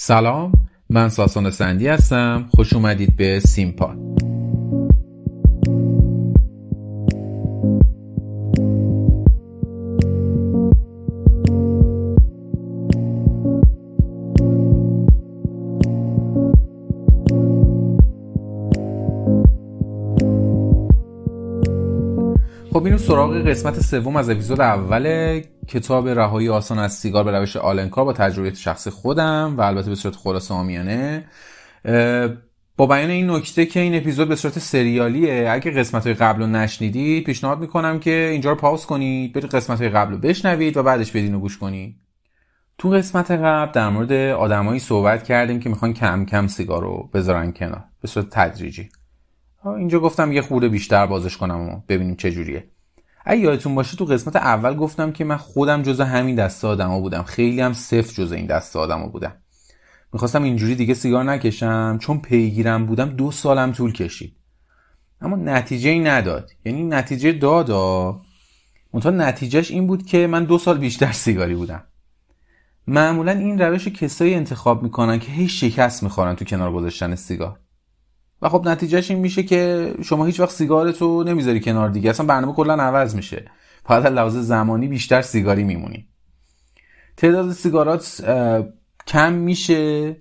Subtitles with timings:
[0.00, 0.52] سلام
[0.90, 2.48] من ساسان سندی هستم.
[2.56, 3.94] خوش اومدید به سیمپا.
[22.72, 27.56] خب اینو سراغ قسمت سوم از اپیزود اول کتاب رهایی آسان از سیگار به روش
[27.56, 31.24] آلنکار با تجربیات شخصی خودم و البته به صورت خلاصه آمیانه
[32.76, 36.46] با بیان این نکته که این اپیزود به صورت سریالیه اگه قسمت های قبل رو
[36.46, 40.82] نشنیدید پیشنهاد می‌کنم که اینجا رو پاس کنید برید قسمت های قبل رو بشنوید و
[40.82, 41.96] بعدش بدین و گوش کنید.
[42.78, 47.52] تو قسمت قبل در مورد آدمایی صحبت کردیم که می‌خوان کم کم سیگار رو بذارن
[47.52, 48.88] کنار به صورت تدریجی.
[49.64, 52.64] اینجا گفتم یه خورده بیشتر بازش کنم و ببینیم چه جوریه.
[53.24, 57.22] اگه یادتون باشه تو قسمت اول گفتم که من خودم جز همین دسته آدما بودم.
[57.22, 59.32] خیلی هم صفر جز این دسته آدما بودم.
[60.12, 61.98] می‌خواستم اینجوری دیگه سیگار نکشم.
[62.00, 64.36] چون پیگیرم بودم دو سالم طول کشید.
[65.20, 66.50] اما نتیجه ای نداد.
[66.64, 68.20] یعنی نتیجه دادا
[68.94, 71.82] منتها نتیجهش این بود که من دو سال بیشتر سیگاری بودم.
[72.86, 77.58] معمولا این روش کسایی انتخاب می‌کنن که هی شکست می‌خورن تو کنار گذاشتن سیگار.
[78.42, 82.10] و خب نتیجهش این میشه که شما هیچ وقت سیگارتو نمی‌ذاری کنار دیگه.
[82.10, 83.50] اصلا برنامه کلا عوض میشه.
[83.84, 86.08] فقط از لحاظ زمانی بیشتر سیگاری میمونی.
[87.16, 88.24] تعداد سیگارات
[89.06, 90.16] کم میشه.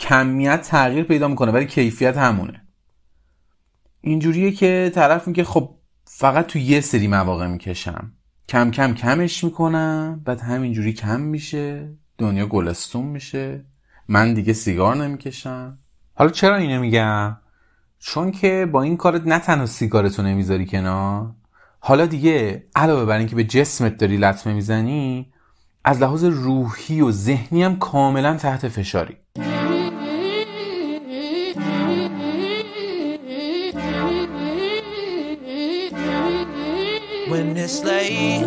[0.00, 2.62] کمیت تغییر پیدا می‌کنه ولی کیفیت همونه.
[4.00, 8.12] اینجوریه که طرف میگه خب فقط تو یه سری مواقع می‌کشم.
[8.48, 11.92] کم کم کمش می‌کنم بعد همینجوری کم میشه.
[12.18, 13.64] دنیا گلستون میشه.
[14.08, 15.78] من دیگه سیگار نمی‌کشم.
[16.14, 17.36] حالا چرا اینو میگم
[17.98, 21.30] چون که با این کارت نه تنها سیگارتو نمی‌ذاری کنار
[21.80, 25.32] حالا دیگه علاوه بر اینکه به جسمت داری لطمه می‌زنی
[25.84, 29.16] از لحاظ روحی و ذهنی هم کاملا تحت فشاری
[37.32, 38.44] When it's late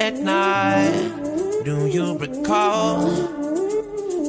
[0.00, 1.12] at night,
[1.66, 3.00] do you recall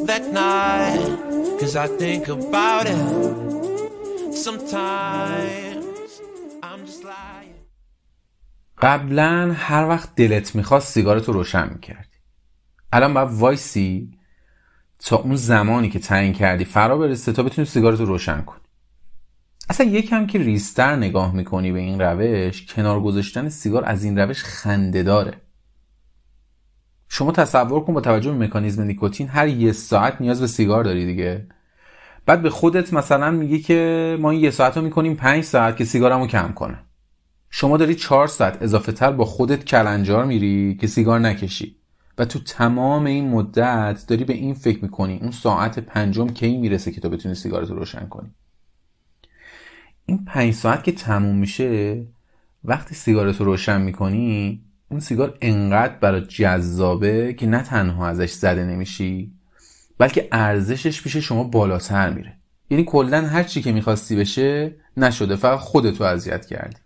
[0.09, 1.30] that night?
[1.61, 3.01] Cause I think about it
[4.47, 6.11] sometimes.
[6.67, 7.55] I'm just lying.
[8.77, 12.17] قبلا هر وقت دلت می‌خواست سیگارتو روشن می‌کردی.
[12.93, 14.17] الان باید وایسی
[14.99, 18.61] تا اون زمانی که تعیین کردی فرا برسه تا بتونی سیگارتو روشن کنی.
[19.69, 24.43] اصلا یکم که ریستر نگاه می‌کنی به این روش کنار گذاشتن سیگار از این روش
[24.43, 25.41] خنده داره.
[27.13, 31.05] شما تصور کن با توجه به مکانیزم نیکوتین هر یه ساعت نیاز به سیگار داری
[31.05, 31.47] دیگه.
[32.25, 35.85] بعد به خودت مثلا میگی که ما این یه ساعت رو می‌کنیم پنج ساعت که
[35.85, 36.79] سیگارمو کم کنه.
[37.49, 41.75] شما داری چهار ساعت اضافه تر با خودت کلنجار میری که سیگار نکشی.
[42.17, 46.91] و تو تمام این مدت داری به این فکر می‌کنی اون ساعت پنجم کی می‌رسه
[46.91, 48.29] که تو بتونی سیگارتو روشن کنی؟
[50.05, 52.01] این پنج ساعت که تموم میشه
[52.63, 59.33] وقتی سیگارتو روشن می‌کنی اون سیگار انقدر برای جذابه که نه تنها ازش زده نمیشی
[59.97, 62.37] بلکه ارزشش پیش شما بالاتر میره.
[62.69, 66.77] یعنی کلا هر چی که می‌خواستی بشه نشده فقط خودتو اذیت کردی.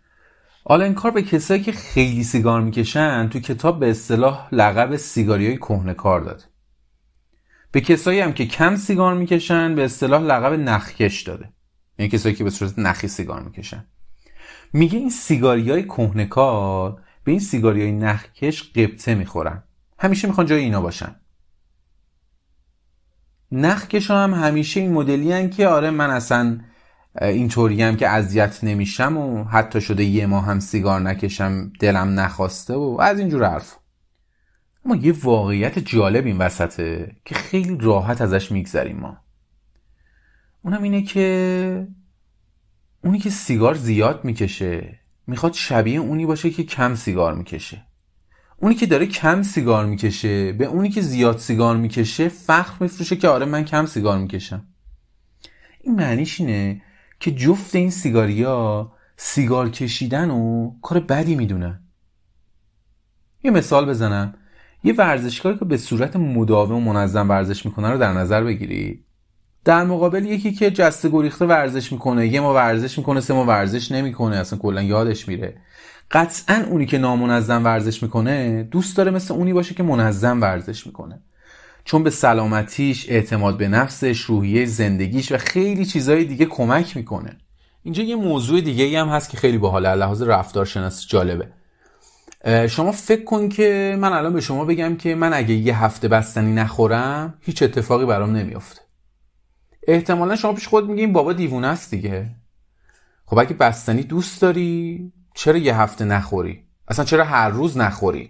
[0.93, 5.93] کار به کسایی که خیلی سیگار می‌کشن تو کتاب به اصطلاح لقب سیگاری های کهنه
[5.93, 6.43] کار داد.
[7.71, 11.49] به کسایی هم که کم سیگار می‌کشن به اصطلاح لقب نخکش داده.
[11.99, 13.85] یعنی کسایی که به صورت نخی سیگار می‌کشن.
[14.73, 19.63] میگه این سیگاری های کهنه کار به این سیگاری های نخکش قبطه می‌خورن.
[19.99, 21.15] همیشه می‌خوان جای اینا باشن.
[23.51, 26.59] نخکش هم همیشه این مدلی که آره من اصلا
[27.21, 32.73] اینطوری هم که اذیت نمیشم و حتی شده یه ماه هم سیگار نکشم دلم نخواسته
[32.73, 33.75] و از اینجور حرف.
[34.85, 39.17] اما یه واقعیت جالب این وسطه که خیلی راحت ازش میگذریم ما.
[40.61, 41.87] اونم اینه که
[43.03, 47.83] اونی که سیگار زیاد می‌کشه می‌خواد شبیه اونی باشه که کم سیگار می‌کشه.
[48.57, 53.27] اونی که داره کم سیگار می‌کشه به اونی که زیاد سیگار می‌کشه فخر میفروشه که
[53.27, 54.67] آره من کم سیگار می‌کشم.
[55.81, 56.81] این معنیش اینه
[57.19, 61.79] که جفت این سیگاریا سیگار کشیدن و کار بدی می‌دونن.
[63.43, 64.33] یه مثال بزنم.
[64.83, 69.04] یه ورزشکاری که به صورت مداوم و منظم ورزش می‌کنه رو در نظر بگیرید.
[69.65, 73.91] در مقابل یکی که جسته گریخته ورزش می‌کنه یه ما ورزش می‌کنه سه ما ورزش
[73.91, 75.57] نمی‌کنه اصلا کلا یادش میره.
[76.11, 81.19] قطعا اونی که نامنظم ورزش می‌کنه دوست داره مثل اونی باشه که منظم ورزش می‌کنه.
[81.85, 87.37] چون به سلامتیش اعتماد به نفسش روحیه زندگیش و خیلی چیزهای دیگه کمک می‌کنه.
[87.83, 91.47] اینجا یه موضوع دیگه هم هست که خیلی باحاله لحاظ رفتارشناسی جالبه.
[92.67, 96.53] شما فکر کن که من الان به شما بگم که من اگه یه هفته بستنی
[96.53, 98.84] نخورم هیچ اتفاقی برام نمیافته.
[99.87, 102.35] احتمالا شما پیش خود میگین بابا دیوونه است دیگه.
[103.25, 108.29] خب اگه بستنی دوست داری چرا یه هفته نخوری؟ اصلا چرا هر روز نخوری؟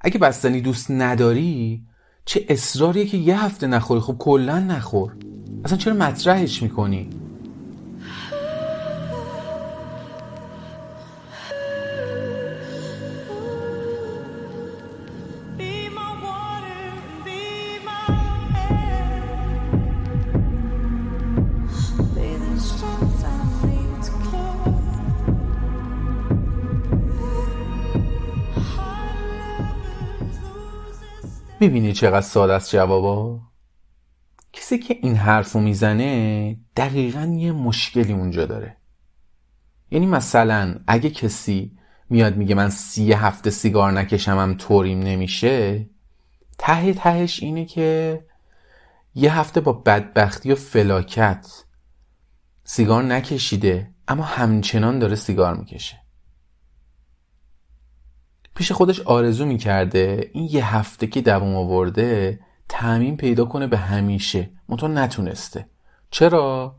[0.00, 1.82] اگه بستنی دوست نداری
[2.24, 5.16] چه اصراریه که یه هفته نخوری؟ خب کلا نخور.
[5.64, 7.10] اصلا چرا مطرحش می‌کنی؟
[31.64, 33.40] می‌بینی چقدر ساده است جوابا؟
[34.52, 38.76] کسی که این حرفو می‌زنه دقیقا یه مشکلی اونجا داره.
[39.90, 41.78] یعنی مثلا اگه کسی
[42.10, 45.86] میاد میگه من سی هفته سیگار نکشمم طوریم نمیشه
[46.58, 48.20] ته تهش اینه که
[49.14, 51.46] یه هفته با بدبختی و فلاکت
[52.64, 56.03] سیگار نکشیده اما همچنان داره سیگار می‌کشه.
[58.54, 64.50] پیش خودش آرزو می‌کرده این یه هفته که دوام آورده تعمین پیدا کنه به همیشه.
[64.68, 65.66] منتها نتونسته.
[66.10, 66.76] چرا؟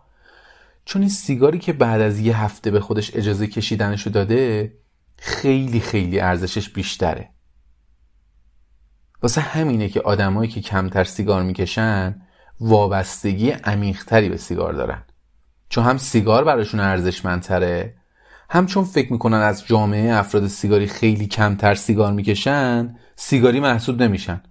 [0.86, 4.74] چون این سیگاری که بعد از یه هفته به خودش اجازه کشیدنشو داده
[5.18, 7.30] خیلی خیلی ارزشش بیشتره.
[9.24, 12.22] واسه همینه که آدمایی که کمتر سیگار می‌کشن
[12.60, 15.04] وابستگی عمیقتری به سیگار دارن.
[15.70, 17.96] چون هم سیگار براشون ارزشمندتره
[18.50, 24.42] هم چون فکر می‌کنن از جامعه افراد سیگاری خیلی کمتر سیگار می‌کشن سیگاری محسوب نمیشن.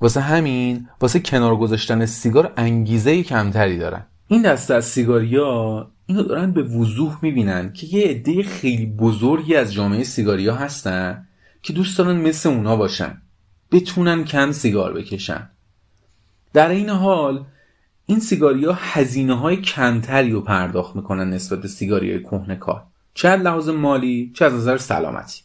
[0.00, 4.06] واسه همین واسه کنار گذاشتن سیگار انگیزه کمتری دارن.
[4.28, 9.72] این دسته از سیگاریا اینو دارن به وضوح می‌بینن که یه عده خیلی بزرگی از
[9.72, 11.28] جامعه سیگاریا هستن
[11.62, 13.22] که دوست دارن مثل اونا باشن.
[13.72, 15.50] بتونن کم سیگار بکشن.
[16.52, 17.44] در این حال
[18.06, 22.82] این سیگاریا هزینه های کمتری رو پرداخت می‌کنن نسبت به سیگاری های کهنه کار.
[23.14, 25.42] چه از لحاظ مالی چه از نظر سلامتی.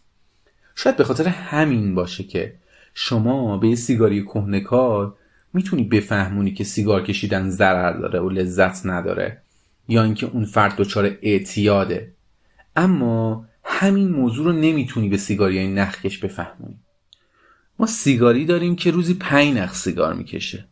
[0.76, 2.56] شاید به خاطر همین باشه که
[2.94, 5.16] شما به یه سیگاری کهنکار
[5.54, 9.42] می‌تونی بفهمونی که سیگار کشیدن ضرر داره و لذت نداره
[9.88, 12.14] یا اینکه اون فرد دچار اعتیاده.
[12.76, 16.80] اما همین موضوع رو نمی‌تونی به سیگاری نخکش بفهمونی.
[17.80, 20.66] ما سیگاری داریم که روزی پنج نخ سیگار می‌کشه.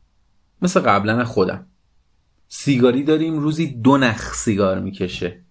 [0.62, 1.66] مثل قبلا خودم.
[2.48, 5.47] سیگاری داریم روزی دو نخ سیگار می‌کشه.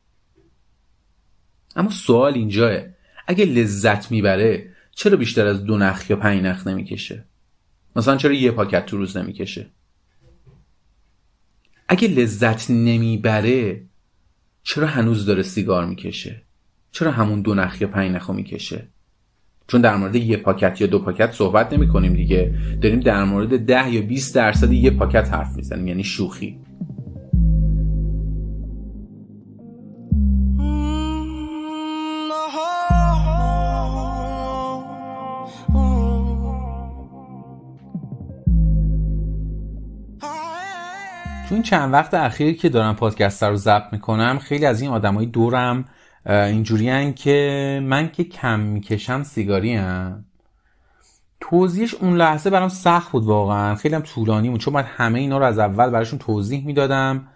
[1.76, 2.80] اما سوال اینجاه
[3.26, 7.24] اگه لذت می‌بره چرا بیشتر از دو نخ یا پنج نخ نمی‌کشه؟
[7.96, 9.66] مثلا چرا یه پاکت تو روز نمی‌کشه؟
[11.88, 13.82] اگه لذت نمی‌بره
[14.62, 16.42] چرا هنوز داره سیگار می‌کشه؟
[16.92, 18.88] چرا همون دو نخ یا پنج نخو می‌کشه؟
[19.68, 22.54] چون در مورد یه پاکت یا دو پاکت صحبت نمی کنیم دیگه.
[22.82, 25.86] داریم در مورد ده یا 20 درصد یه پاکت حرف می‌زنیم.
[25.86, 26.58] یعنی شوخی.
[41.56, 45.84] این چند وقت اخیر که دارم پادکست رو ضبط می‌کنم خیلی از این آدمای دورم
[46.26, 50.24] اینجوری که من که کم می‌کشم سیگاری هم
[51.40, 53.74] توضیحش اون لحظه برام سخت بود واقعا.
[53.74, 57.28] خیلی هم طولانی بود چون من همه اینا رو از اول براشون توضیح می‌دادم.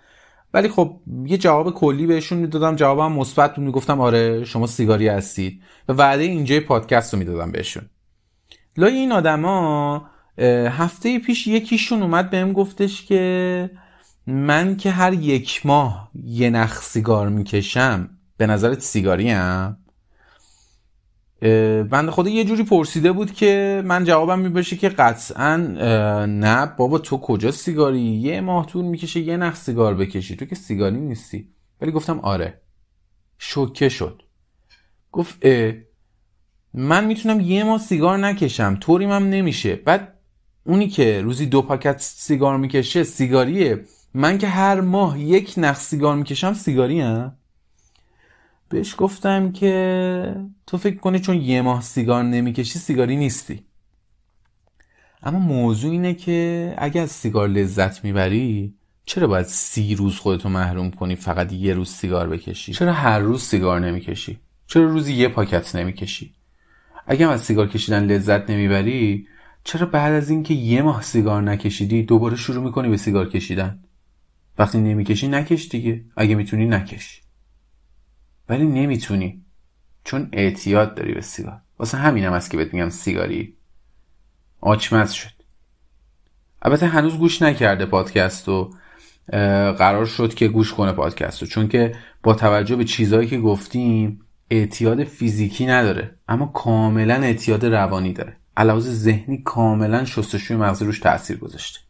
[0.54, 3.64] ولی خب یه جواب کلی بهشون می‌دادم جوابم مثبت بود.
[3.64, 5.62] می‌گفتم آره شما سیگاری هستید.
[5.88, 7.82] و وعده اینجای پادکست رو می‌دادم بهشون.
[8.76, 10.06] لای این آدما
[10.68, 13.70] هفته پیش یکیشون اومد بهم گفتش که
[14.30, 19.76] من که هر یک ماه یه نخ سیگار می‌کشم به نظرت سیگاری هم
[21.90, 25.56] بند خدا یه جوری پرسیده بود که من جوابم می‌باشه که قطعا
[26.26, 30.36] نه بابا تو کجا سیگاری؟ یه ماه طول می‌کشه یه نخ سیگار بکشی.
[30.36, 31.48] تو که سیگاری نیستی.
[31.80, 32.60] ولی گفتم آره.
[33.38, 34.22] شوکه شد.
[35.12, 35.72] گفت اه
[36.74, 38.76] من می‌تونم یه ماه سیگار نکشم.
[38.80, 39.76] طوریم هم نمیشه.
[39.76, 40.14] بعد
[40.64, 43.84] اونی که روزی دو پاکت سیگار می‌کشه سیگاریه.
[44.14, 47.36] من که هر ماه یک نخ سیگار می‌کشم سیگاری هم
[48.68, 50.34] بهش گفتم که
[50.66, 53.64] تو فکر کنی چون یه ماه سیگار نمی‌کشی سیگاری نیستی.
[55.22, 58.74] اما موضوع اینه که اگر از سیگار لذت می‌بری
[59.04, 63.42] چرا باید سی روز خودتو محروم کنی فقط یه روز سیگار بکشی؟ چرا هر روز
[63.42, 66.34] سیگار نمی‌کشی؟ چرا روزی یه پاکت نمی‌کشی؟
[67.06, 69.26] اگر از سیگار کشیدن لذت نمی‌بری
[69.64, 73.78] چرا بعد از اینکه یه ماه سیگار نکشیدی دوباره شروع می‌کنی به سیگار کشیدن؟
[74.60, 76.04] وقتی نمی‌کشی نکش دیگه.
[76.16, 77.22] اگه می‌تونی نکش.
[78.48, 79.44] ولی نمی‌تونی.
[80.04, 81.60] چون اعتیاد داری به سیگار.
[81.78, 83.56] واسه همینم است که بهت میگم سیگاری
[84.60, 85.30] آچمز شد.
[86.62, 88.70] البته هنوز گوش نکرده پادکست و
[89.78, 95.04] قرار شد که گوش کنه پادکست چون که با توجه به چیزهایی که گفتیم اعتیاد
[95.04, 96.14] فیزیکی نداره.
[96.28, 98.36] اما کاملا اعتیاد روانی داره.
[98.56, 101.80] علاوه ذهنی کاملا شستشوی مغز روش تاثیر گذاشته.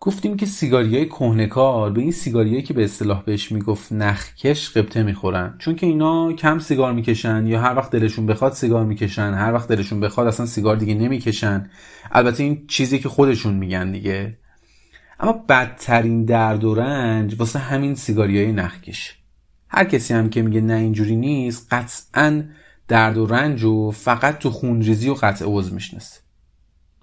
[0.00, 5.54] گفتیم که سیگاریای کهنکار به این سیگاریایی که به اصطلاح بهش می‌گفت نخکش قبطه می‌خورن.
[5.58, 9.68] چون که اینا کم سیگار می‌کشن یا هر وقت دلشون بخواد سیگار می‌کشن هر وقت
[9.68, 11.70] دلشون بخواد اصلا سیگار دیگه نمی‌کشن.
[12.12, 14.38] البته این چیزی که خودشون میگن دیگه.
[15.20, 19.18] اما بدترین درد و رنج واسه همین سیگاریای نخکش
[19.68, 22.44] هر کسی هم که میگه نه اینجوری نیست قطعا
[22.88, 26.20] درد و رنج و فقط تو خونریزی و قطع عوض می‌شناسه.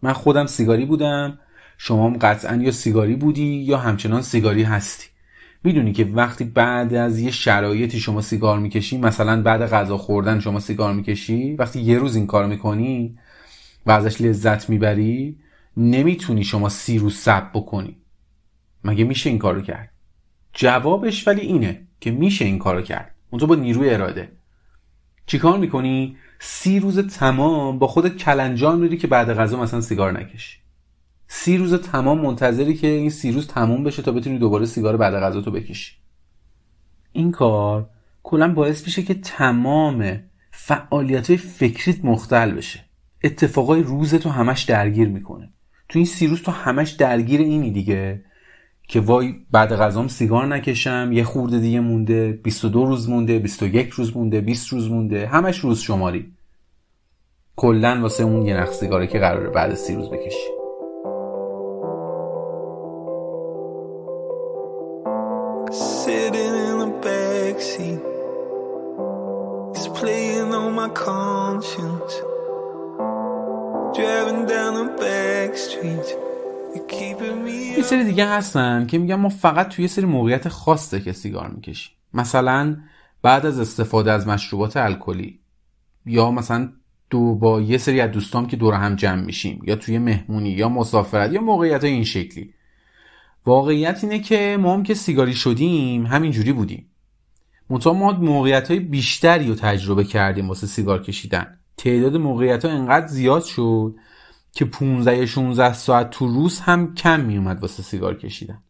[0.01, 1.39] من خودم سیگاری بودم.
[1.77, 5.07] شما قطعا یا سیگاری بودی یا همچنان سیگاری هستی.
[5.63, 10.59] می‌دونی که وقتی بعد از یه شرایطی شما سیگار می‌کشی مثلا بعد غذا خوردن شما
[10.59, 13.17] سیگار می‌کشی وقتی یه روز این کار می‌کنی
[13.85, 15.37] و ازش لذت می‌بری
[15.77, 17.97] نمی‌تونی شما سی روز سب بکنی.
[18.83, 19.89] مگه میشه این کارو کرد؟
[20.53, 23.15] جوابش ولی اینه که میشه این کارو کرد.
[23.29, 24.31] اونجا با نیروی اراده.
[25.25, 30.64] چیکار می‌کنی؟ سی روز تمام با خودت کلنجان میری که بعد غذا مثلا سیگار نکشی.
[31.27, 35.13] سی روز تمام منتظری که این سی روز تموم بشه تا بتونی دوباره سیگار بعد
[35.13, 35.95] غذا تو بکشی.
[37.11, 37.89] این کار
[38.23, 40.19] کلا باعث میشه که تمام
[40.51, 42.79] فعالیت های فکریت مختل بشه.
[43.23, 45.49] اتفاقای روزتو همش درگیر می‌کنه.
[45.89, 48.25] تو این سی روز تو همش درگیر اینی دیگه
[48.87, 54.17] که وای بعد غذام سیگار نکشم یه خورده دیگه مونده 22 روز مونده 21 روز
[54.17, 56.33] مونده 20 روز مونده همش روز شماری.
[57.55, 60.64] کلا واسه اون یه نخ سیگاره که قراره بعد سی روز بکشی.
[77.77, 81.47] یه سری دیگه هستن که میگن ما فقط توی یه سری موقعیت خاصه که سیگار
[81.47, 81.95] می‌کشیم.
[82.13, 82.77] مثلا
[83.21, 85.39] بعد از استفاده از مشروبات الکلی
[86.05, 86.69] یا مثلا
[87.09, 90.69] دو با یه سری از دوستام که دور هم جمع میشیم یا توی مهمونی یا
[90.69, 92.53] مسافرت یا موقعیت این شکلی.
[93.45, 96.89] واقعیت اینه که ما هم که سیگاری شدیم همینجوری بودیم.
[97.69, 101.57] منتها ما موقعیت های بیشتری رو تجربه کردیم واسه سیگار کشیدن.
[101.77, 103.95] تعداد موقعیت ها انقدر زیاد شد
[104.51, 108.63] که 15 یا 16 ساعت تو روز هم کم میومد واسه سیگار کشیدن.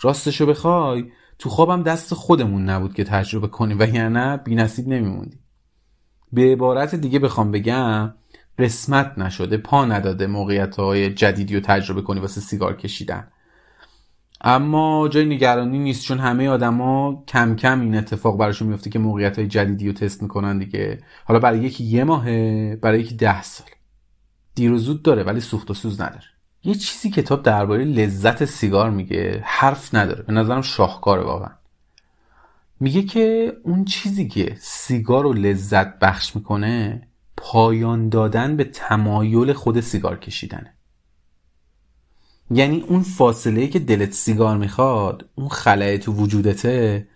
[0.00, 1.04] راستشو بخوای
[1.38, 5.40] تو خوابم دست خودمون نبود که تجربه کنیم و یعنی بی نصیب نمیموندیم.
[6.32, 8.14] به عبارت دیگه بخوام بگم
[8.58, 13.28] قسمت نشده پا نداده موقعیت های جدیدی رو تجربه کنی واسه سیگار کشیدن.
[14.46, 19.38] اما جای نگرانی نیست چون همه آدما کم کم این اتفاق براشون میفته که موقعیت
[19.38, 20.98] های جدیدی رو تست می‌کنن دیگه.
[21.24, 23.66] حالا برای یکی یه ماهه برای یکی ده سال.
[24.54, 26.24] دیر و زود داره ولی سوخت و سوز نداره.
[26.64, 30.22] یه چیزی کتاب درباره لذت سیگار میگه حرف نداره.
[30.22, 31.50] به نظرم شاهکاره واقعا.
[32.80, 39.80] میگه که اون چیزی که سیگار رو لذت بخش می‌کنه پایان دادن به تمایل خود
[39.80, 40.73] سیگار کشیدنه.
[42.50, 47.08] یعنی اون فاصله که دلت سیگار می‌خواد اون خلاه تو وجودته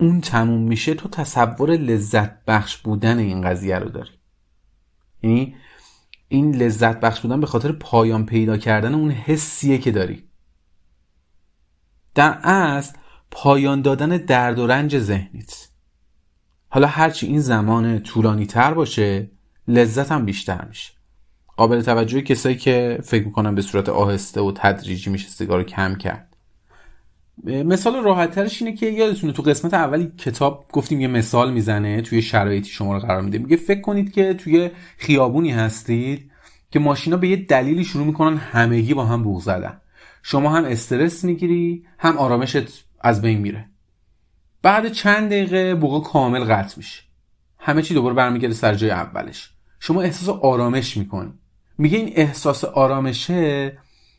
[0.00, 4.10] اون تموم میشه تو تصور لذت بخش بودن این قضیه رو داری.
[5.22, 5.56] یعنی
[6.28, 10.24] این لذت بخش بودن به خاطر پایان پیدا کردن اون حسیه که داری.
[12.14, 12.96] در اصل
[13.30, 15.68] پایان دادن درد و رنج ذهنیت.
[16.68, 19.30] حالا هرچی این زمان طولانی تر باشه
[19.68, 20.92] لذت هم بیشتر میشه.
[21.60, 26.36] قابل توجه کسایی که فکر می‌کنن به صورت آهسته و تدریجی میشه سیگار کم کرد.
[27.44, 32.22] مثال راحت ترش اینه که یادتونه تو قسمت اولی کتاب گفتیم یه مثال می‌زنه توی
[32.22, 33.38] شرایطی شما رو قرار میده.
[33.38, 36.30] میگه فکر کنید که توی خیابونی هستید
[36.70, 39.80] که ماشینا به یه دلیلی شروع می‌کنن همگی با هم بوغ زدن.
[40.22, 43.68] شما هم استرس می‌گیری هم آرامشت از بین میره.
[44.62, 47.02] بعد چند دقیقه بوغا کامل قطع میشه.
[47.58, 49.50] همه چی دوباره برمیگرده سر جای اولش.
[49.80, 51.32] شما احساس آرامش می‌کنی.
[51.80, 53.72] میگه این احساس آرامشه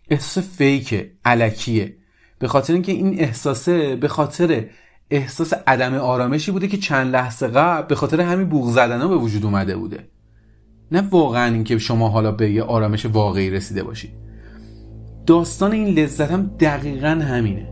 [0.09, 1.95] احساس فیکه علکیه.
[2.39, 4.65] به خاطر اینکه این احساسه به خاطر
[5.11, 9.45] احساس عدم آرامشی بوده که چند لحظه قبل به خاطر همین بوغ زدن به وجود
[9.45, 10.07] اومده بوده.
[10.91, 14.11] نه واقعا اینکه شما حالا به یه آرامش واقعی رسیده باشید.
[15.25, 17.67] داستان این لذت هم دقیقا همینه.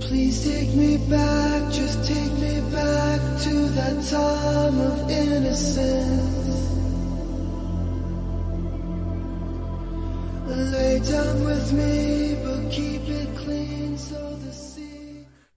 [0.00, 6.49] Please take me back, just take me back to that time of innocence.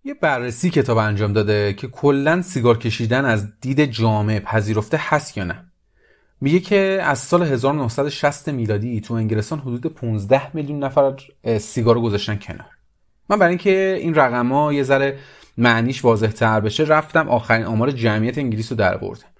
[0.06, 5.44] یه بررسی کتاب انجام داده که کلا سیگار کشیدن از دید جامعه پذیرفته هست یا
[5.44, 5.66] نه.
[6.42, 11.14] میگه که از سال 1960 میلادی تو انگلستان حدود 15 میلیون نفر
[11.60, 12.70] سیگار گذاشتن کنار.
[13.30, 15.20] من برای اینکه این رقم یه ذره
[15.58, 19.33] معنیش واضح تر بشه رفتم آخرین آمار جمعیت انگلیس رو در بردم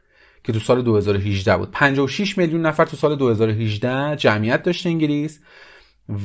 [0.44, 1.72] که تو سال 2018 بود.
[1.72, 5.40] 56 میلیون نفر تو سال 2018 جمعیت داشته انگلیس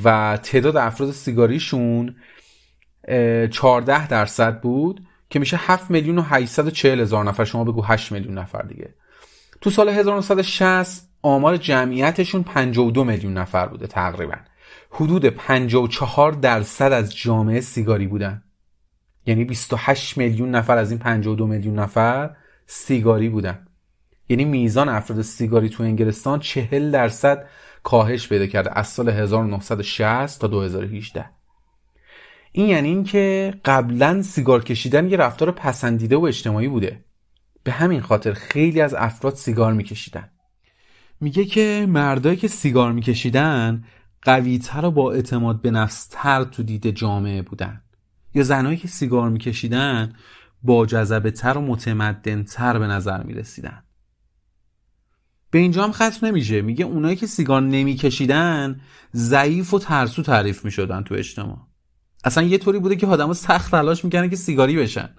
[0.05, 2.17] و تعداد افراد سیگاریشون
[3.51, 7.45] 14 درصد بود که میشه 7 میلیون و 840 هزار نفر.
[7.45, 8.95] شما بگو 8 میلیون نفر دیگه.
[9.61, 14.35] تو سال 1960 آمار جمعیتشون 52 میلیون نفر بوده تقریبا.
[14.91, 18.43] حدود 54 درصد از جامعه سیگاری بودن.
[19.27, 23.68] یعنی 28 میلیون نفر از این 52 میلیون نفر سیگاری بودن.
[24.29, 27.47] یعنی میزان افراد سیگاری تو انگلستان 40 درصد
[27.83, 31.31] کاهش پیدا کرده از سال 1960 تا 2018
[32.53, 37.05] این یعنی اینکه قبلا سیگار کشیدن یه رفتار پسندیده و اجتماعی بوده.
[37.63, 40.31] به همین خاطر خیلی از افراد سیگار میکشیدن.
[41.21, 43.85] میگه که مردایی که سیگار میکشیدن
[44.23, 47.83] قویتر و با اعتماد به نفس تر تو دید جامعه بودن.
[48.35, 50.13] یا زنایی که سیگار میکشیدن
[50.63, 53.83] با جذبه تر و متمدن تر به نظر می‌رسیدن.
[55.51, 56.63] به اینجا هم ختم نمیشه.
[56.63, 58.81] میگه اونایی که سیگار نمیکشیدن
[59.15, 61.59] ضعیف و ترسو تعریف می‌شدن تو اجتماع.
[62.25, 65.11] اصلا یه طوری بوده که آدمو سخت تلاش می‌کنن که سیگاری بشن.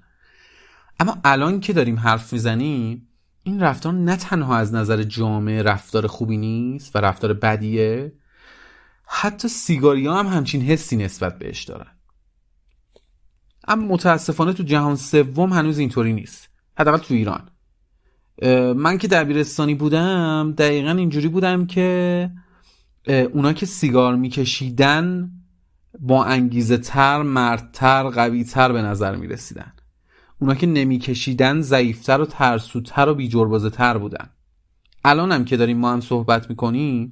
[0.99, 3.07] اما الان که داریم حرف می‌زنیم
[3.43, 8.13] این رفتار نه تنها از نظر جامعه رفتار خوبی نیست و رفتار بدیه
[9.07, 11.91] حتی سیگاری ها هم همچین حسی نسبت بهش دارن.
[13.67, 16.49] اما متاسفانه تو جهان سوم هنوز اینطوری نیست.
[16.77, 17.49] حداقل تو ایران.
[18.75, 22.31] من که دبیرستانی بودم دقیقا اینجوری بودم که
[23.07, 25.31] اونا که سیگار میکشیدن
[25.99, 29.73] با انگیزه تر مردتر قویتر به نظر می‌رسیدن.
[30.39, 34.29] اونا که نمیکشیدن ضعیفتر و ترسوتر و بی‌جربزه تر بودن.
[35.05, 37.11] الان هم که داریم ما هم صحبت می‌کنیم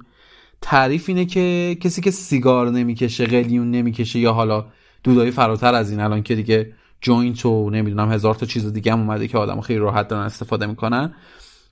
[0.62, 4.66] تعریف اینه که کسی که سیگار نمی‌کشه قلیون نمی‌کشه یا حالا
[5.04, 9.00] دودای فراتر از این الان که دیگه joint و نمی‌دونم هزار تا چیز دیگه هم
[9.00, 11.16] اومده که آدم خیلی راحت دارن استفاده می‌کنن.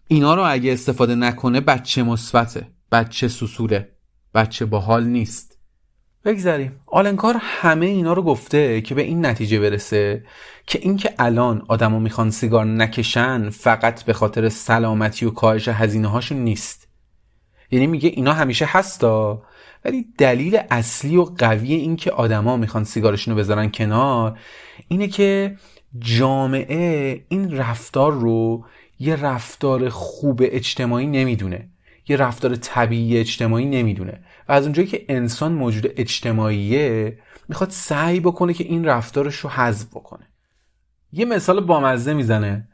[0.08, 3.90] اینا رو اگه استفاده نکنه بچه مثبته بچه سوسوله
[4.34, 5.60] بچه باحال نیست.
[6.26, 10.26] بگذاریم آلن کار همه اینا رو گفته که به این نتیجه برسه
[10.68, 16.38] که اینکه الان آدما می‌خوان سیگار نکشن فقط به خاطر سلامتی و کاهش هزینه هاشون
[16.38, 16.88] نیست.
[17.72, 19.44] یعنی میگه اینا همیشه هستا
[19.86, 24.40] ولی دلیل اصلی و قوی این که آدما می‌خوان سیگارشون رو بذارن کنار
[24.88, 25.58] اینه که
[26.00, 28.66] جامعه این رفتار رو
[29.00, 31.70] یه رفتار خوب اجتماعی نمی‌دونه.
[32.08, 34.24] یه رفتار طبیعی اجتماعی نمی‌دونه.
[34.50, 37.18] و از اونجایی که انسان موجود اجتماعیه
[37.50, 40.28] می‌خواد سعی بکنه که این رفتارش رو حذف بکنه.
[41.12, 42.68] یه مثال بامزه می‌زنه.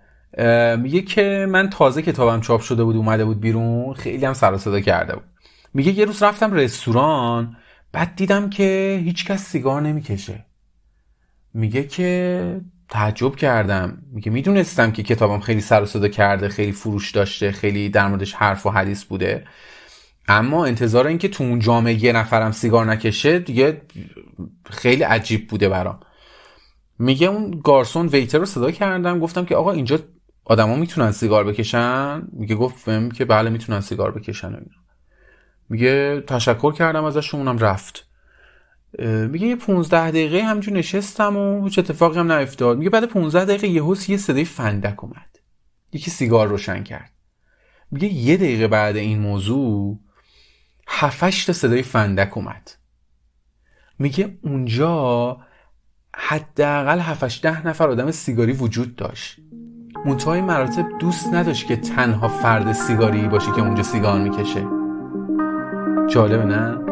[0.78, 4.80] میگه که من تازه کتابم چاپ شده بود اومده بود بیرون خیلی هم سر صدا
[4.80, 5.24] کرده بود.
[5.74, 7.58] میگه یه روز رفتم رستوران
[7.91, 10.45] بعد دیدم که هیچکس سیگار نمی‌کشه.
[11.54, 14.04] میگه که تعجب کردم.
[14.12, 18.34] میگه می‌دونستم که کتابم خیلی سر و صدا کرده خیلی فروش داشته خیلی در موردش
[18.34, 19.44] حرف و حدیث بوده.
[20.28, 23.82] اما انتظار این که تو اون جامعه یه نفرم سیگار نکشه دیگه
[24.70, 26.00] خیلی عجیب بوده برام.
[27.00, 30.00] میگه اون گارسون ویتر رو صدا کردم گفتم که آقا اینجا
[30.46, 34.66] آدما می‌تونن سیگار بکشن؟ میگه گفتم که بله می‌تونن سیگار بکشن
[35.70, 38.11] میگه تشکر کردم ازش اونم رفت.
[38.99, 42.77] میگه یه 15 دقیقه همجور نشستم و هیچ اتفاقی هم نیفتاد.
[42.77, 45.39] میگه بعد 15 دقیقه یهو یه صدای فندک اومد.
[45.93, 47.12] یکی سیگار روشن کرد.
[47.91, 49.99] میگه یه دقیقه بعد این موضوع
[50.88, 52.71] هفتش تا صدای فندک اومد.
[53.99, 55.38] میگه اونجا
[56.15, 59.39] حداقل 7 ده نفر آدم سیگاری وجود داشت.
[60.06, 64.67] منتهای مراتب دوست نداشت که تنها فرد سیگاری باشه که اونجا سیگار می‌کشه.
[66.08, 66.90] جالبه نه؟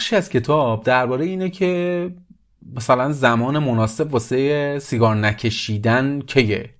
[0.00, 2.10] بخشی از کتاب درباره اینه که
[2.76, 6.70] مثلا زمان مناسب واسه سیگار نکشیدن کیه؟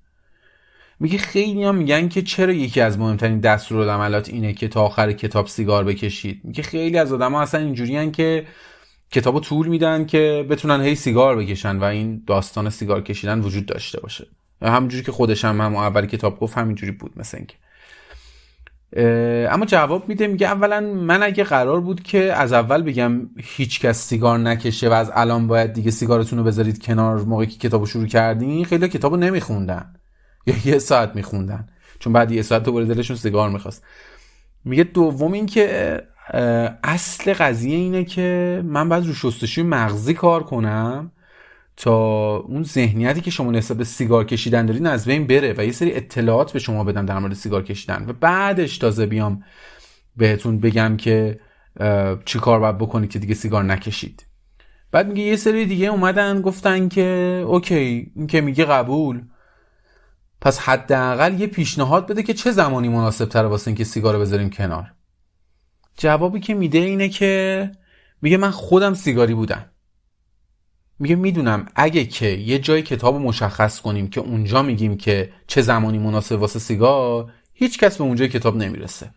[1.01, 5.47] میگه خیلی هم میگن که چرا یکی از مهمترین دستورالعملات اینه که تا آخر کتاب
[5.47, 8.47] سیگار بکشید؟ میگه خیلی از آدم ها اصلا اینجوری که
[9.11, 14.01] کتابو طول میدن که بتونن هی سیگار بکشن و این داستان سیگار کشیدن وجود داشته
[14.01, 14.27] باشه.
[14.63, 17.57] همونجوری که خودش هم هم اول کتاب گفت همینجوری بود مثل اینکه.
[19.51, 24.09] اما جواب میده میگه اولا من اگه قرار بود که از اول بگم هیچ کس
[24.09, 28.07] سیگار نکشه و از الان باید دیگه سیگارتون رو بذارید کنار موقعی که کتابو شروع
[28.07, 29.95] کردین خیلی کتابو نمیخوندن.
[30.47, 31.67] یا یه ساعت میخوندن
[31.99, 33.85] چون بعد یه ساعت دوباره دلشون سیگار می‌خواست.
[34.65, 35.97] میگه دوم این که
[36.85, 41.13] اصل قضیه اینه که من باید رو شستشوی مغزی کار کنم.
[41.81, 45.73] تا اون ذهنیتی که شما نسبت به سیگار کشیدن دارین از بین بره و یه
[45.73, 49.45] سری اطلاعات به شما بدم در مورد سیگار کشیدن و بعدش تازه بیام
[50.17, 51.41] بهتون بگم که
[52.25, 54.27] چی کار باید بکنید که دیگه سیگار نکشید.
[54.93, 59.23] بعد میگه یه سری دیگه اومدن گفتن که اوکی این که میگه قبول.
[60.41, 64.51] پس حداقل یه پیشنهاد بده که چه زمانی مناسب تره واسه اینکه سیگار رو بذاریم
[64.51, 64.93] کنار.
[65.97, 67.73] جوابی که میده اینه که
[68.23, 69.65] میگه من خودم سیگاری بودم.
[71.01, 75.99] میگه می‌دونم اگه که یه جای کتاب مشخص کنیم که اونجا میگیم که چه زمانی
[75.99, 79.11] مناسب واسه سیگار هیچ کس به اونجای کتاب نمی‌رسه.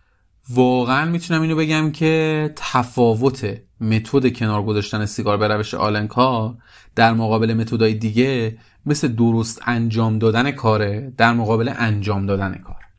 [0.49, 6.57] واقعا می‌تونم اینو بگم که تفاوت متد کنار گذاشتن سیگار به روش آلنکا
[6.95, 12.92] در مقابل متدای دیگه مثل درست انجام دادن کاره در مقابل انجام دادن کار.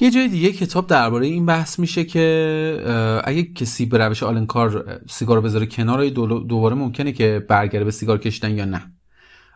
[0.00, 5.40] یه جای دیگه کتاب درباره این بحث میشه که اگه کسی به روش آلنکار سیگار
[5.40, 8.92] بذاره کنار دوباره ممکنه که برگره به سیگار کشیدن یا نه.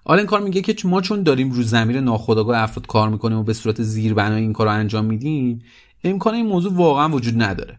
[0.04, 3.82] آلنکار میگه که ما چون داریم رو زمیر ناخودآگاه افراد کار می‌کنیم و به صورت
[3.82, 5.62] زیربنای این کار رو انجام میدیم
[6.04, 7.78] امکان این موضوع واقعا وجود نداره.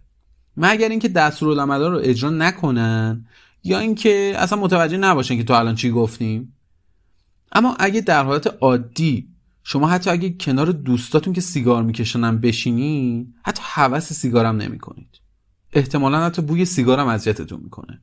[0.58, 3.26] مگر اینکه دستورالعملا رو اجرا نکنن
[3.64, 6.54] یا اینکه اصلا متوجه نباشن که تو الان چی گفتیم.
[7.52, 9.28] اما اگه در حالت عادی
[9.70, 15.10] شما حتی اگه کنار دوستاتون که سیگار میکشنن بشینی حتی حوس سیگارم نمی‌کنید.
[15.74, 18.02] احتمالا حتی بوی سیگارم اذیتتون می‌کنه.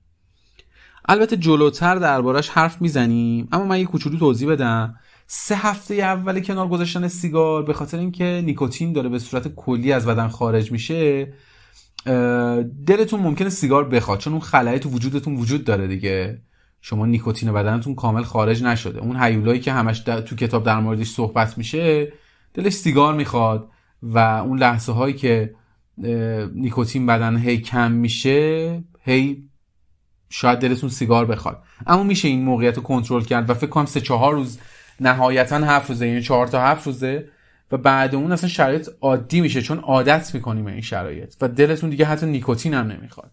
[1.08, 4.94] البته جلوتر دربارش حرف می‌زنیم اما من یه کوچولو توضیح بدم.
[5.26, 10.06] سه هفته اول کنار گذاشتن سیگار به خاطر اینکه نیکوتین داره به صورت کلی از
[10.06, 11.32] بدن خارج میشه
[12.86, 16.42] دلتون ممکنه سیگار بخواد چون اون خلایی تو وجودتون وجود داره دیگه.
[16.86, 18.98] شما نیکوتین بدنتون کامل خارج نشده.
[18.98, 22.12] اون هیولایی که همش تو کتاب در موردش صحبت میشه
[22.54, 23.68] دلش سیگار می‌خواد
[24.02, 25.54] و اون لحظه هایی که
[26.54, 29.48] نیکوتین بدن هی کم میشه هی
[30.28, 31.62] شاید دلتون سیگار بخواد.
[31.86, 34.58] اما میشه این موقعیت رو کنترل کرد و فکر کنم سه چهار روز
[35.00, 37.28] نهایتا هفت روزه یعنی چهار تا هفت روزه
[37.72, 42.04] و بعد اون اصلا شرایط عادی میشه چون عادت می‌کنیم این شرایط و دلتون دیگه
[42.04, 43.30] حتی نیکوتین هم نمی‌خواد.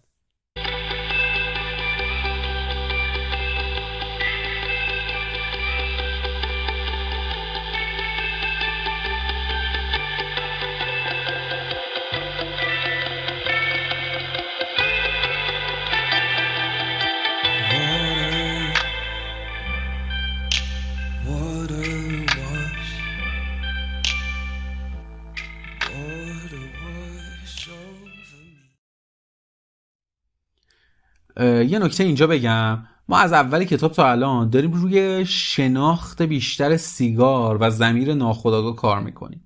[31.64, 32.78] یه نکته اینجا بگم.
[33.08, 39.00] ما از اول کتاب تا الان داریم روی شناخت بیشتر سیگار و زمیر ناخودآگاه کار
[39.00, 39.42] می‌کنیم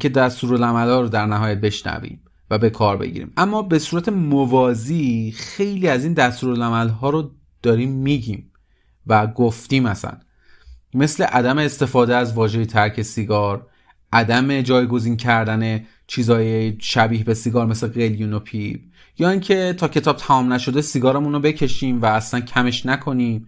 [0.00, 3.32] که دستورالعملا رو در نهایت بشنویم و به کار بگیریم.
[3.36, 7.30] اما به صورت موازی خیلی از این دستورالعمل ها رو
[7.62, 8.52] داریم میگیم
[9.06, 10.18] و گفتیم مثلا
[10.94, 13.66] مثل عدم استفاده از واژه ترک سیگار
[14.12, 18.80] عدم جایگزین کردن چیزای شبیه به سیگار مثل قلیون و پیپ.
[19.18, 23.46] یا اینکه تا کتاب تمام نشده سیگارمون رو بکشیم و اصلا کمش نکنیم.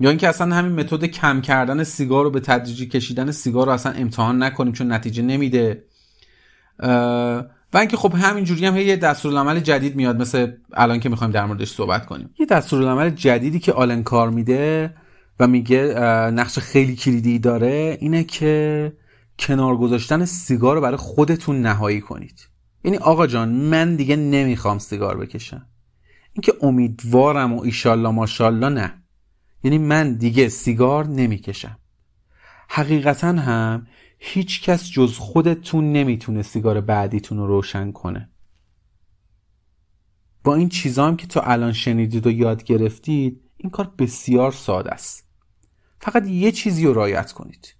[0.00, 3.92] یا اینکه اصلا همین متد کم کردن سیگار رو به تدریجی کشیدن سیگار رو اصلا
[3.92, 5.84] امتحان نکنیم چون نتیجه نمیده.
[7.72, 11.70] و اینکه خب همینجوری هم یه دستورالعمل جدید میاد مثل الان که می‌خوایم در موردش
[11.70, 12.30] صحبت کنیم.
[12.38, 14.94] یه دستورالعمل جدیدی که آلن کار میده
[15.40, 15.82] و میگه
[16.34, 18.92] نقش خیلی کلیدی داره اینه که
[19.38, 22.48] کنار گذاشتن سیگار رو برای خودتون نهایی کنید.
[22.84, 25.66] یعنی آقا جان من دیگه نمی‌خوام سیگار بکشم.
[26.32, 29.02] اینکه امیدوارم و ایشالله ماشالله نه.
[29.64, 31.78] یعنی من دیگه سیگار نمی‌کشم.
[32.68, 33.86] حقیقتا هم
[34.18, 38.30] هیچ کس جز خودتون نمی‌تونه سیگار بعدیتون رو روشن کنه.
[40.44, 44.90] با این چیزا هم که تو الان شنیدید و یاد گرفتید این کار بسیار ساده
[44.90, 45.28] است.
[46.00, 47.74] فقط یه چیزی رو رایت کنید.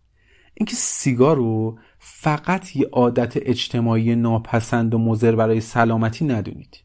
[0.54, 6.84] اینکه سیگار رو فقط یه عادت اجتماعی ناپسند و مضر برای سلامتی ندونید.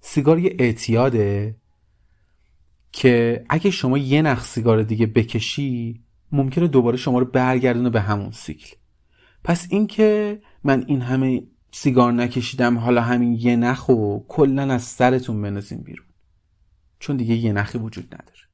[0.00, 1.56] سیگار یه اعتیاده
[2.92, 8.30] که اگه شما یه نخ سیگار دیگه بکشی ممکنه دوباره شما رو برگردونه به همون
[8.30, 8.76] سیکل
[9.44, 11.42] پس اینکه من این همه
[11.72, 16.06] سیگار نکشیدم حالا همین یه نخ و کلا از سرتون بنزین بیرون.
[16.98, 18.47] چون دیگه یه نخی وجود نداره.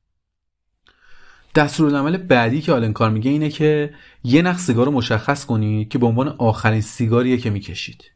[1.54, 5.98] دستورالعمل بعدی که آلن کار میگه اینه که یه نخ سیگار رو مشخص کنید که
[5.98, 8.10] به عنوان آخرین سیگاریه که می‌کشید.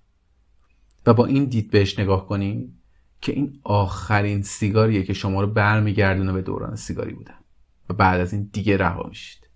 [1.06, 2.72] و با این دید بهش نگاه کنید
[3.20, 7.34] که این آخرین سیگاریه که شما رو برمیگردونه به دوران سیگاری بودن.
[7.90, 9.48] و بعد از این دیگه رها میشید.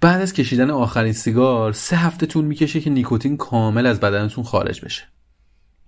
[0.00, 4.84] بعد از کشیدن آخرین سیگار سه هفته طول می‌کشه که نیکوتین کامل از بدنتون خارج
[4.84, 5.02] بشه.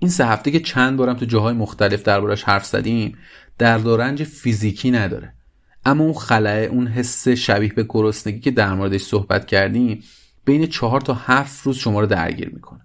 [0.03, 3.19] این سه هفته که چند بارم تو جاهای مختلف دربارش حرف زدیم
[3.59, 5.35] درد و فیزیکی نداره.
[5.85, 10.03] اما اون خلاه اون حس شبیه به گرسنگی که در موردش صحبت کردیم
[10.45, 12.81] بین چهار تا هفت روز شما رو درگیر می‌کنه.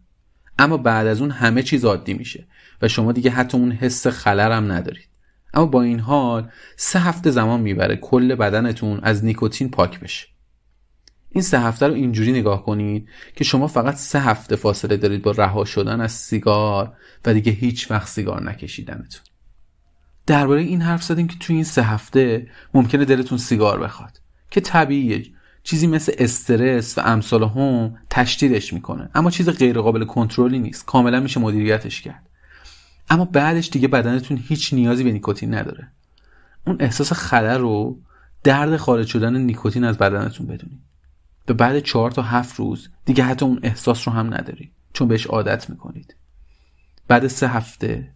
[0.60, 2.48] اما بعد از اون همه چیز عادی میشه
[2.82, 5.08] و شما دیگه حتی اون حس خلر هم ندارید.
[5.54, 10.28] اما با این حال سه هفته زمان می‌بره کل بدنتون از نیکوتین پاک بشه.
[11.30, 15.32] این سه هفته رو اینجوری نگاه کنید که شما فقط سه هفته فاصله دارید با
[15.32, 16.94] رها شدن از سیگار
[17.26, 19.22] و دیگه هیچ وقت سیگار نکشیدنتون.
[20.26, 25.24] درباره این حرف زدیم که توی این سه هفته ممکنه دلتون سیگار بخواد که طبیعیه.
[25.64, 30.86] چیزی مثل استرس و امثال هم تشدیدش می‌کنه اما چیز غیر قابل کنترلی نیست.
[30.86, 32.30] کاملا میشه مدیریتش کرد.
[33.10, 35.92] اما بعدش دیگه بدنتون هیچ نیازی به نیکوتین نداره.
[36.68, 38.00] اون احساس خلل رو
[38.44, 40.87] درد خارج شدن نیکوتین از بدنتون بدونید.
[41.48, 45.28] به بعد چهار تا هفت روز دیگه حتی اون احساس رو هم نداری چون بهش
[45.28, 46.16] عادت می‌کنید.
[47.08, 48.14] بعد سه هفته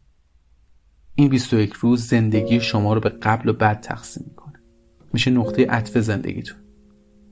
[1.15, 4.59] این 21 روز زندگی شما رو به قبل و بعد تقسیم می‌کنه.
[5.13, 6.57] میشه نقطه عطف زندگیتون.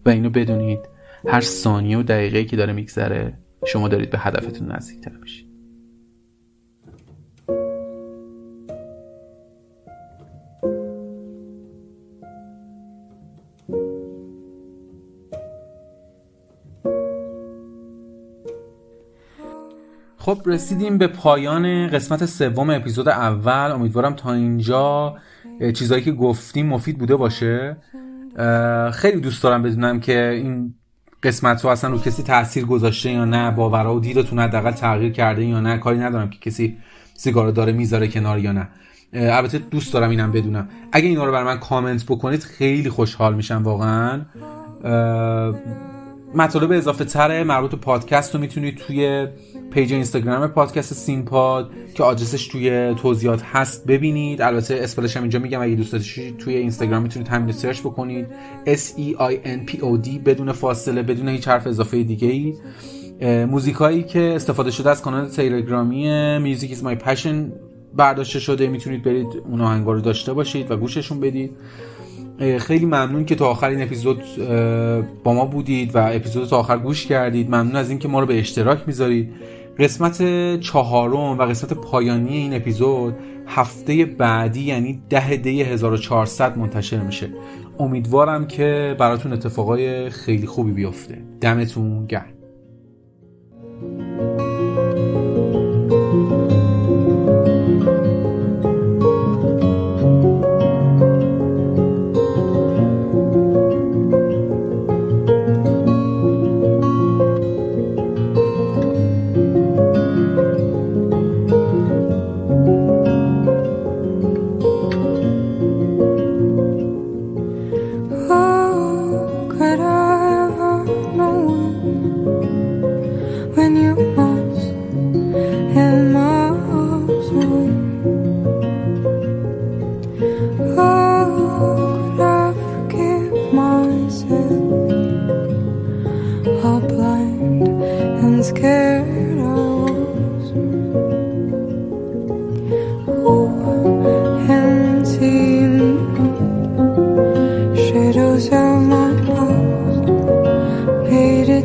[0.06, 0.80] و اینو بدونید
[1.28, 5.49] هر ثانیه و دقیقه که داره میگذره شما دارید به هدفتون نزدیکتر میشید.
[20.30, 23.72] خب رسیدیم به پایان قسمت سوم اپیزود اول.
[23.72, 25.16] امیدوارم تا اینجا
[25.74, 27.78] چیزهایی که گفتیم مفید بوده باشه.
[28.94, 30.74] خیلی دوست دارم بدونم که این
[31.24, 35.46] قسمت رو اصلا رو کسی تاثیر گذاشته یا نه باورها و دیدتون حداقل تغییر کرده
[35.46, 35.78] یا نه.
[35.78, 36.78] کاری ندارم که کسی
[37.14, 38.68] سیگار داره می‌ذاره کنار یا نه.
[39.14, 40.70] البته دوست دارم اینم بدونم.
[40.92, 44.22] اگه اینا رو بر من کامنت بکنید خیلی خوشحال میشم واقعا.
[46.34, 49.28] مطالب اضافه تره مربوط پادکست رو می‌تونید توی
[49.72, 54.42] page اینستاگرام پادکست سین پاد که آدرسش توی توضیحات هست ببینید.
[54.42, 58.28] البته spell ش هم اینجا میگم اگه دوست داشتید توی اینستاگرام می‌تونید همین search بکنید.
[58.66, 62.54] S E I N P O D بدون فاصله بدون هیچ حرف اضافه دیگه ای
[63.46, 67.36] موزیکایی که استفاده شده از کانال تلگرامی music is my passion
[67.96, 68.68] برداشته شده.
[68.68, 71.52] می‌تونید برید اون آهنگا رو داشته باشید و گوششون بدید.
[72.40, 74.24] خیلی ممنون که تا آخر این اپیزود
[75.24, 77.48] با ما بودید و اپیزود تا آخر گوش کردید.
[77.48, 79.32] ممنون از اینکه ما رو به اشتراک می‌ذارید.
[79.80, 80.24] قسمت
[80.60, 83.16] چهارم و قسمت پایانی این اپیزود
[83.48, 87.30] هفته بعدی یعنی ده دی 1400 منتشر میشه.
[87.80, 91.18] امیدوارم که براتون اتفاقای خیلی خوبی بیفته.
[91.42, 92.34] دمتون گرم.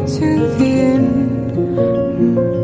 [0.07, 2.64] to the end.